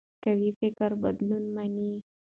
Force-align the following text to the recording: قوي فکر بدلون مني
قوي 0.23 0.49
فکر 0.59 0.91
بدلون 1.03 1.43
مني 1.55 1.93